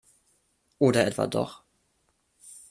Oder 0.79 1.05
etwa 1.05 1.27
doch? 1.27 1.63